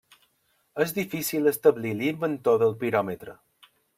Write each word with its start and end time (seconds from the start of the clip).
És 0.85 0.93
difícil 0.95 1.51
establir 1.51 1.93
l'inventor 1.99 2.59
del 2.65 2.75
piròmetre. 2.85 3.37